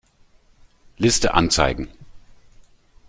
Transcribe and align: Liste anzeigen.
Liste 0.97 1.35
anzeigen. 1.35 1.87